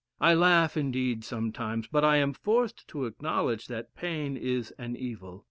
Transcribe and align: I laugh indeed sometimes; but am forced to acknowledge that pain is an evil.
I 0.19 0.33
laugh 0.33 0.75
indeed 0.77 1.23
sometimes; 1.23 1.85
but 1.85 2.03
am 2.03 2.33
forced 2.33 2.87
to 2.87 3.05
acknowledge 3.05 3.67
that 3.67 3.93
pain 3.95 4.35
is 4.35 4.71
an 4.79 4.95
evil. 4.95 5.39